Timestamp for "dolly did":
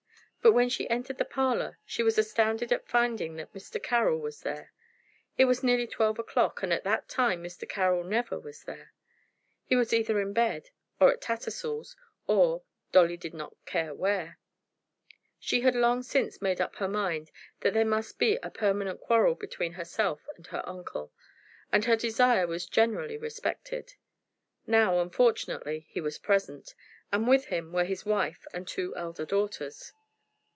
12.91-13.35